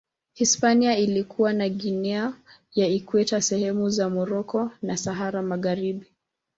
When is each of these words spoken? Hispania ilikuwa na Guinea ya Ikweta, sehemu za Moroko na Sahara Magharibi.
Hispania 0.33 0.97
ilikuwa 0.97 1.53
na 1.53 1.69
Guinea 1.69 2.33
ya 2.75 2.87
Ikweta, 2.87 3.41
sehemu 3.41 3.89
za 3.89 4.09
Moroko 4.09 4.71
na 4.81 4.97
Sahara 4.97 5.41
Magharibi. 5.41 6.05